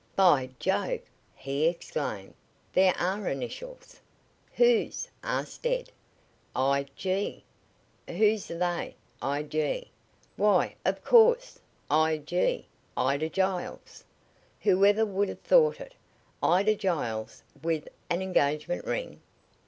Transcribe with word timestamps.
"By 0.15 0.49
Jove!" 0.57 1.01
he 1.35 1.67
exclaimed. 1.67 2.33
"There 2.73 2.95
are 2.97 3.27
initials!" 3.29 3.99
"Whose?" 4.55 5.07
asked 5.21 5.63
Ed. 5.67 5.91
"'I.G.' 6.55 7.43
Whose 8.09 8.49
are 8.49 8.57
they? 8.57 8.95
'I.G.' 9.21 9.91
Why, 10.37 10.75
of 10.85 11.03
course. 11.03 11.59
`I.G.' 11.91 12.65
Ida 12.97 13.29
Giles! 13.29 14.03
Whoever 14.61 15.05
would 15.05 15.29
have 15.29 15.41
thought 15.41 15.79
it? 15.79 15.93
Ida 16.41 16.73
Giles 16.73 17.43
with 17.61 17.87
an 18.09 18.23
engagement 18.23 18.85
ring!" 18.85 19.21